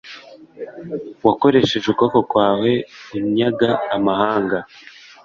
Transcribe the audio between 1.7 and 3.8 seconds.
ukuboko kwawe unyaga